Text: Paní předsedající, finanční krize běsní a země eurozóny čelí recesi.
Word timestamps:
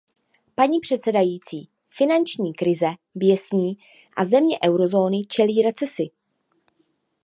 Paní 0.55 0.79
předsedající, 0.79 1.69
finanční 1.89 2.53
krize 2.53 2.85
běsní 3.15 3.77
a 4.17 4.25
země 4.25 4.57
eurozóny 4.67 5.21
čelí 5.27 5.61
recesi. 5.61 6.09